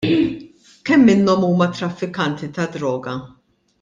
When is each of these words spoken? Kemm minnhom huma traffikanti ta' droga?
Kemm 0.89 1.03
minnhom 1.09 1.45
huma 1.49 1.67
traffikanti 1.81 2.51
ta' 2.57 2.67
droga? 2.79 3.15